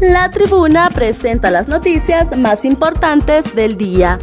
La 0.00 0.30
tribuna 0.30 0.88
presenta 0.88 1.50
las 1.50 1.68
noticias 1.68 2.34
más 2.34 2.64
importantes 2.64 3.54
del 3.54 3.76
día. 3.76 4.18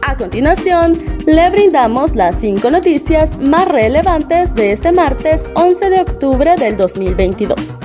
A 0.00 0.16
continuación, 0.16 0.94
le 1.26 1.50
brindamos 1.50 2.16
las 2.16 2.36
cinco 2.36 2.70
noticias 2.70 3.38
más 3.38 3.68
relevantes 3.68 4.54
de 4.54 4.72
este 4.72 4.90
martes 4.90 5.44
11 5.54 5.90
de 5.90 6.00
octubre 6.00 6.56
del 6.56 6.78
2022. 6.78 7.76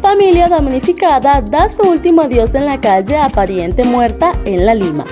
Familia 0.00 0.46
damnificada 0.46 1.42
da 1.42 1.68
su 1.68 1.82
último 1.82 2.22
adiós 2.22 2.54
en 2.54 2.66
la 2.66 2.80
calle 2.80 3.16
a 3.16 3.28
pariente 3.28 3.82
muerta 3.82 4.32
en 4.44 4.64
La 4.64 4.76
Lima. 4.76 5.06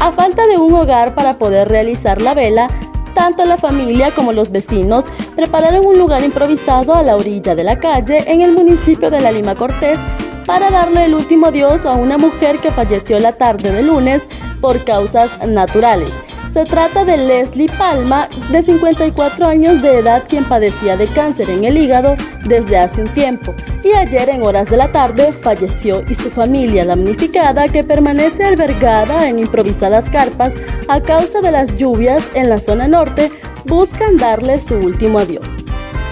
A 0.00 0.10
falta 0.10 0.44
de 0.48 0.58
un 0.58 0.74
hogar 0.74 1.14
para 1.14 1.34
poder 1.34 1.68
realizar 1.68 2.20
la 2.20 2.34
vela, 2.34 2.68
tanto 3.14 3.44
la 3.44 3.56
familia 3.56 4.10
como 4.10 4.32
los 4.32 4.50
vecinos 4.50 5.04
prepararon 5.36 5.86
un 5.86 5.98
lugar 5.98 6.24
improvisado 6.24 6.96
a 6.96 7.02
la 7.04 7.14
orilla 7.14 7.54
de 7.54 7.62
la 7.62 7.78
calle 7.78 8.24
en 8.26 8.40
el 8.40 8.50
municipio 8.50 9.08
de 9.08 9.20
La 9.20 9.30
Lima 9.30 9.54
Cortés 9.54 10.00
para 10.46 10.70
darle 10.70 11.06
el 11.06 11.14
último 11.14 11.46
adiós 11.46 11.86
a 11.86 11.92
una 11.92 12.18
mujer 12.18 12.58
que 12.58 12.70
falleció 12.70 13.18
la 13.18 13.32
tarde 13.32 13.72
de 13.72 13.82
lunes 13.82 14.26
por 14.60 14.84
causas 14.84 15.30
naturales. 15.46 16.12
Se 16.52 16.64
trata 16.64 17.04
de 17.04 17.16
Leslie 17.16 17.68
Palma, 17.68 18.28
de 18.52 18.62
54 18.62 19.44
años 19.44 19.82
de 19.82 19.98
edad, 19.98 20.22
quien 20.28 20.44
padecía 20.44 20.96
de 20.96 21.08
cáncer 21.08 21.50
en 21.50 21.64
el 21.64 21.76
hígado 21.76 22.14
desde 22.44 22.78
hace 22.78 23.02
un 23.02 23.08
tiempo, 23.08 23.52
y 23.82 23.92
ayer 23.92 24.28
en 24.28 24.42
horas 24.44 24.70
de 24.70 24.76
la 24.76 24.92
tarde 24.92 25.32
falleció 25.32 26.04
y 26.08 26.14
su 26.14 26.30
familia 26.30 26.84
damnificada 26.84 27.66
que 27.66 27.82
permanece 27.82 28.44
albergada 28.44 29.28
en 29.28 29.40
improvisadas 29.40 30.08
carpas 30.10 30.54
a 30.86 31.00
causa 31.00 31.40
de 31.40 31.50
las 31.50 31.76
lluvias 31.76 32.24
en 32.34 32.48
la 32.48 32.60
zona 32.60 32.86
norte 32.86 33.32
buscan 33.64 34.16
darle 34.16 34.58
su 34.58 34.76
último 34.76 35.18
adiós. 35.18 35.56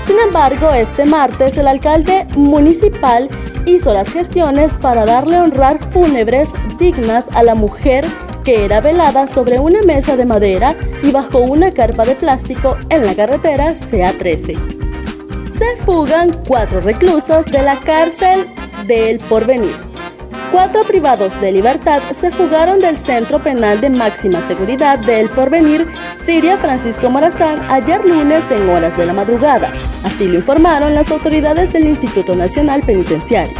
Sin 0.09 0.19
embargo, 0.19 0.73
este 0.73 1.05
martes 1.05 1.57
el 1.57 1.69
alcalde 1.69 2.27
municipal 2.35 3.29
hizo 3.67 3.93
las 3.93 4.13
gestiones 4.13 4.75
para 4.75 5.05
darle 5.05 5.39
honrar 5.39 5.79
fúnebres 5.91 6.51
dignas 6.79 7.25
a 7.35 7.43
la 7.43 7.55
mujer 7.55 8.05
que 8.45 8.65
era 8.65 8.81
velada 8.81 9.27
sobre 9.27 9.59
una 9.59 9.81
mesa 9.83 10.17
de 10.17 10.25
madera 10.25 10.75
y 11.03 11.11
bajo 11.11 11.39
una 11.39 11.71
carpa 11.71 12.05
de 12.05 12.15
plástico 12.17 12.77
en 12.89 13.07
la 13.07 13.15
carretera 13.15 13.75
CA13. 13.75 14.57
Se 15.59 15.83
fugan 15.85 16.33
cuatro 16.47 16.81
reclusos 16.81 17.47
de 17.47 17.63
la 17.63 17.79
cárcel 17.81 18.47
del 18.87 19.21
Porvenir. 19.21 19.92
Cuatro 20.53 20.85
privados 20.85 21.41
de 21.41 21.51
libertad 21.51 22.03
se 22.13 22.31
fugaron 22.31 22.79
del 22.79 22.99
Centro 22.99 23.43
Penal 23.43 23.81
de 23.81 23.89
Máxima 23.89 24.47
Seguridad 24.47 24.99
del 24.99 25.31
Porvenir, 25.31 25.89
Siria 26.27 26.59
Francisco 26.59 27.09
Morazán, 27.09 27.63
ayer 27.71 28.07
lunes 28.07 28.45
en 28.51 28.69
horas 28.69 28.95
de 28.99 29.07
la 29.07 29.15
madrugada. 29.15 29.73
Así 30.05 30.27
lo 30.27 30.37
informaron 30.37 30.95
las 30.95 31.11
autoridades 31.11 31.73
del 31.73 31.87
Instituto 31.87 32.35
Nacional 32.35 32.83
Penitenciario. 32.83 33.57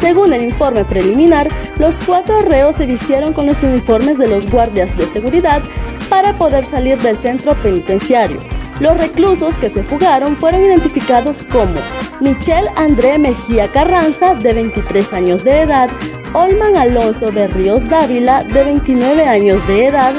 Según 0.00 0.32
el 0.32 0.44
informe 0.44 0.84
preliminar, 0.84 1.48
los 1.80 1.96
cuatro 2.06 2.40
reos 2.42 2.76
se 2.76 2.86
vistieron 2.86 3.32
con 3.32 3.46
los 3.46 3.64
uniformes 3.64 4.16
de 4.16 4.28
los 4.28 4.48
guardias 4.48 4.96
de 4.96 5.06
seguridad 5.06 5.60
para 6.08 6.32
poder 6.34 6.64
salir 6.64 6.96
del 6.98 7.16
centro 7.16 7.54
penitenciario. 7.54 8.38
Los 8.78 8.96
reclusos 8.96 9.56
que 9.56 9.70
se 9.70 9.82
fugaron 9.82 10.36
fueron 10.36 10.62
identificados 10.62 11.38
como 11.50 11.80
Michelle 12.20 12.68
André 12.76 13.18
Mejía 13.18 13.68
Carranza, 13.72 14.34
de 14.34 14.52
23 14.52 15.12
años 15.14 15.44
de 15.44 15.62
edad, 15.62 15.88
Olman 16.36 16.76
Alonso 16.76 17.30
de 17.30 17.48
Ríos 17.48 17.88
Dávila, 17.88 18.44
de 18.44 18.62
29 18.62 19.24
años 19.24 19.66
de 19.66 19.86
edad, 19.86 20.12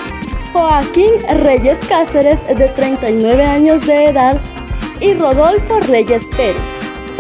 Joaquín 0.52 1.12
Reyes 1.44 1.78
Cáceres, 1.88 2.42
de 2.48 2.68
39 2.70 3.44
años 3.44 3.86
de 3.86 4.06
edad, 4.06 4.36
y 5.00 5.14
Rodolfo 5.14 5.80
Reyes 5.82 6.24
Pérez. 6.36 6.56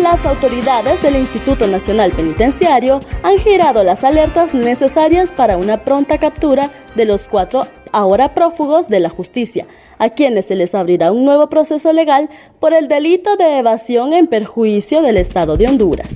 Las 0.02 0.25
autoridades 0.25 1.00
del 1.03 1.16
Instituto 1.16 1.68
Nacional 1.68 2.12
Penitenciario 2.12 3.00
han 3.22 3.38
girado 3.38 3.84
las 3.84 4.03
alertas 4.03 4.56
necesarias 4.56 5.31
para 5.31 5.57
una 5.57 5.78
pronta 5.78 6.18
captura 6.18 6.72
de 6.96 7.06
los 7.06 7.28
cuatro 7.28 7.68
ahora 7.91 8.34
prófugos 8.34 8.88
de 8.88 9.00
la 9.00 9.09
justicia, 9.09 9.68
a 10.00 10.09
quienes 10.09 10.46
se 10.46 10.56
les 10.56 10.74
abrirá 10.74 11.12
un 11.12 11.24
nuevo 11.24 11.50
proceso 11.50 11.94
legal 11.94 12.31
por 12.59 12.74
el 12.74 12.88
delito 12.88 13.36
de 13.36 13.59
evasión 13.59 14.13
en 14.13 14.25
perjuicio 14.25 15.03
del 15.03 15.18
Estado 15.18 15.56
de 15.56 15.68
Honduras. 15.68 16.16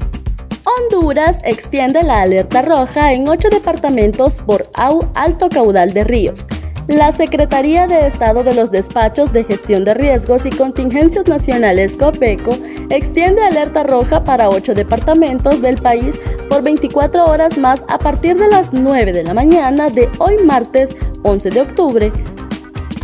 Honduras 0.78 1.40
extiende 1.44 2.04
la 2.04 2.22
alerta 2.22 2.62
roja 2.62 3.14
en 3.14 3.28
ocho 3.28 3.50
departamentos 3.50 4.42
por 4.46 4.68
alto 4.74 5.50
caudal 5.50 5.94
de 5.94 6.04
ríos. 6.04 6.46
La 6.88 7.12
Secretaría 7.12 7.88
de 7.88 8.08
Estado 8.08 8.44
de 8.44 8.54
los 8.54 8.72
Despachos 8.72 9.34
de 9.34 9.44
Gestión 9.44 9.84
de 9.86 9.94
Riesgos 9.94 10.46
y 10.46 10.50
Contingencias 10.50 11.28
Nacionales 11.28 11.94
COPECO 11.94 12.58
extiende 12.90 13.44
alerta 13.44 13.84
roja 13.84 14.24
para 14.24 14.50
ocho 14.50 14.74
departamentos 14.74 15.62
del 15.62 15.76
país 15.76 16.20
por 16.50 16.64
24 16.64 17.26
horas 17.26 17.58
más 17.58 17.84
a 17.88 17.98
partir 17.98 18.38
de 18.38 18.48
las 18.48 18.74
9 18.74 19.14
de 19.14 19.24
la 19.24 19.34
mañana 19.34 19.90
de 19.90 20.10
hoy 20.20 20.44
martes 20.44 20.90
11 21.24 21.50
de 21.50 21.62
octubre 21.62 22.12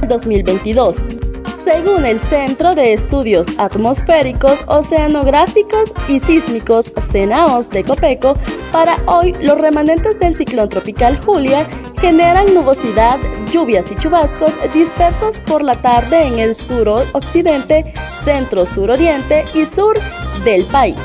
2022 0.08 1.27
según 1.68 2.06
el 2.06 2.18
Centro 2.18 2.74
de 2.76 2.94
Estudios 2.94 3.50
Atmosféricos, 3.58 4.64
Oceanográficos 4.68 5.94
y 6.08 6.22
Sísmicos 6.22 6.94
CENAOS 7.12 7.70
de 7.70 7.84
Copeco, 7.84 8.36
para 8.72 8.98
hoy 9.06 9.36
los 9.42 9.58
remanentes 9.60 10.18
del 10.18 10.34
ciclón 10.34 10.70
tropical 10.70 11.20
Julia 11.26 11.68
generan 12.00 12.54
nubosidad, 12.54 13.20
lluvias 13.52 13.92
y 13.92 13.96
chubascos 13.96 14.54
dispersos 14.74 15.42
por 15.42 15.62
la 15.62 15.76
tarde 15.76 16.24
en 16.24 16.40
el 16.40 16.56
suroccidente, 16.56 17.94
centro-suroriente 18.24 19.44
y 19.54 19.66
sur 19.66 20.00
del 20.46 20.66
país, 20.68 20.96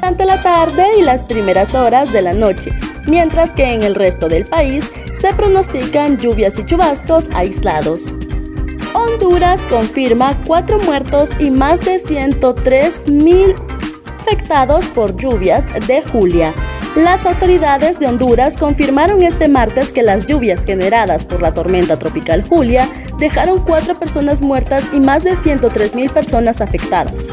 durante 0.00 0.24
la 0.24 0.42
tarde 0.42 0.98
y 0.98 1.02
las 1.02 1.26
primeras 1.26 1.76
horas 1.76 2.12
de 2.12 2.22
la 2.22 2.32
noche, 2.32 2.72
mientras 3.06 3.52
que 3.52 3.72
en 3.72 3.84
el 3.84 3.94
resto 3.94 4.28
del 4.28 4.46
país 4.46 4.90
se 5.20 5.32
pronostican 5.32 6.18
lluvias 6.18 6.58
y 6.58 6.66
chubascos 6.66 7.28
aislados. 7.36 8.12
Honduras 8.94 9.60
confirma 9.70 10.36
cuatro 10.46 10.78
muertos 10.78 11.30
y 11.38 11.50
más 11.50 11.80
de 11.80 11.98
103 11.98 13.08
mil 13.08 13.54
afectados 14.20 14.86
por 14.86 15.16
lluvias 15.16 15.66
de 15.86 16.02
Julia. 16.02 16.52
Las 16.94 17.24
autoridades 17.24 17.98
de 17.98 18.06
Honduras 18.06 18.56
confirmaron 18.56 19.22
este 19.22 19.48
martes 19.48 19.90
que 19.90 20.02
las 20.02 20.26
lluvias 20.26 20.64
generadas 20.64 21.24
por 21.24 21.40
la 21.40 21.54
tormenta 21.54 21.98
tropical 21.98 22.42
Julia 22.42 22.88
dejaron 23.18 23.64
cuatro 23.64 23.98
personas 23.98 24.42
muertas 24.42 24.84
y 24.92 25.00
más 25.00 25.24
de 25.24 25.36
103 25.36 25.94
mil 25.94 26.10
personas 26.10 26.60
afectadas 26.60 27.24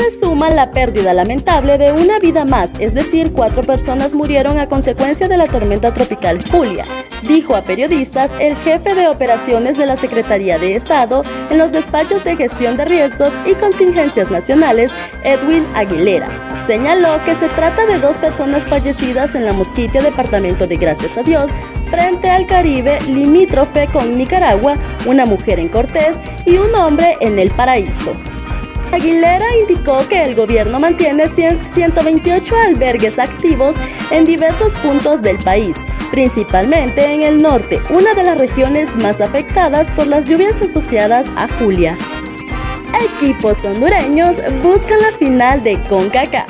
se 0.00 0.18
suma 0.18 0.48
la 0.48 0.72
pérdida 0.72 1.12
lamentable 1.12 1.76
de 1.76 1.92
una 1.92 2.18
vida 2.18 2.46
más, 2.46 2.70
es 2.78 2.94
decir, 2.94 3.32
cuatro 3.32 3.62
personas 3.62 4.14
murieron 4.14 4.58
a 4.58 4.66
consecuencia 4.66 5.28
de 5.28 5.36
la 5.36 5.46
tormenta 5.46 5.92
tropical 5.92 6.42
Julia, 6.50 6.86
dijo 7.22 7.54
a 7.54 7.62
periodistas 7.62 8.30
el 8.40 8.56
jefe 8.56 8.94
de 8.94 9.08
operaciones 9.08 9.76
de 9.76 9.86
la 9.86 9.96
Secretaría 9.96 10.58
de 10.58 10.76
Estado 10.76 11.24
en 11.50 11.58
los 11.58 11.72
despachos 11.72 12.24
de 12.24 12.36
gestión 12.36 12.76
de 12.76 12.84
riesgos 12.84 13.32
y 13.46 13.54
contingencias 13.54 14.30
nacionales, 14.30 14.92
Edwin 15.24 15.66
Aguilera. 15.74 16.28
Señaló 16.66 17.22
que 17.24 17.34
se 17.34 17.48
trata 17.48 17.86
de 17.86 17.98
dos 17.98 18.16
personas 18.18 18.68
fallecidas 18.68 19.34
en 19.34 19.44
la 19.44 19.52
Mosquitia, 19.52 20.02
departamento 20.02 20.66
de 20.66 20.76
Gracias 20.76 21.16
a 21.16 21.22
Dios, 21.22 21.50
frente 21.90 22.30
al 22.30 22.46
Caribe, 22.46 22.98
limítrofe 23.08 23.88
con 23.88 24.16
Nicaragua, 24.16 24.76
una 25.06 25.26
mujer 25.26 25.58
en 25.58 25.68
Cortés 25.68 26.16
y 26.46 26.56
un 26.58 26.74
hombre 26.74 27.16
en 27.20 27.38
El 27.38 27.50
Paraíso. 27.50 28.14
Aguilera 28.92 29.46
indicó 29.60 30.06
que 30.08 30.24
el 30.24 30.34
gobierno 30.34 30.80
mantiene 30.80 31.28
128 31.28 32.56
albergues 32.56 33.18
activos 33.18 33.76
en 34.10 34.24
diversos 34.24 34.74
puntos 34.76 35.22
del 35.22 35.38
país, 35.38 35.76
principalmente 36.10 37.04
en 37.12 37.22
el 37.22 37.40
norte, 37.40 37.80
una 37.90 38.14
de 38.14 38.22
las 38.22 38.38
regiones 38.38 38.94
más 38.96 39.20
afectadas 39.20 39.88
por 39.90 40.06
las 40.06 40.26
lluvias 40.26 40.60
asociadas 40.60 41.26
a 41.36 41.48
Julia. 41.58 41.96
Equipos 43.16 43.64
hondureños 43.64 44.36
buscan 44.62 45.00
la 45.00 45.12
final 45.12 45.62
de 45.62 45.76
CONCACAF. 45.88 46.48